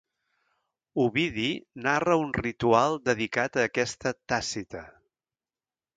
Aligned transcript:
Ovidi 1.03 1.49
narra 1.87 2.17
un 2.23 2.33
ritual 2.39 2.99
dedicat 3.11 3.61
a 3.63 3.69
aquesta 3.73 4.15
Tàcita. 4.33 4.83